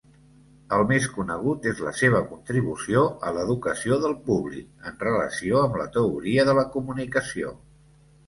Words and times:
El 0.75 0.83
més 0.91 1.03
conegut 1.15 1.65
és 1.71 1.81
la 1.87 1.91
seva 1.97 2.21
contribució 2.29 3.03
a 3.27 3.33
l'educació 3.35 3.99
del 4.05 4.17
públic, 4.29 4.71
en 4.91 4.97
relació 5.05 5.61
amb 5.67 5.79
la 5.83 5.85
teoria 5.99 6.47
de 6.51 6.57
la 6.61 6.67
comunicació. 6.77 7.53